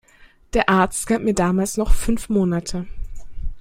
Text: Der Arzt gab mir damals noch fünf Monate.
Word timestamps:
Der 0.55 0.67
Arzt 0.67 1.05
gab 1.05 1.21
mir 1.21 1.35
damals 1.35 1.77
noch 1.77 1.93
fünf 1.93 2.27
Monate. 2.27 2.87